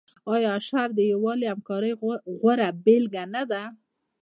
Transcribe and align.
آیا 0.33 0.49
اشر 0.59 0.87
د 0.95 0.99
یووالي 1.11 1.45
او 1.47 1.51
همکارۍ 1.55 1.91
غوره 2.41 2.69
بیلګه 2.83 3.23
نه 3.33 3.43
ده؟ 3.51 3.63